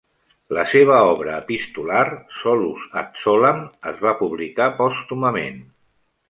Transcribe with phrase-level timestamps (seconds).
[0.57, 2.05] La seva obra epistolar,
[2.37, 3.61] "Solus ad solam",
[3.93, 5.63] es va publicar pòstumament.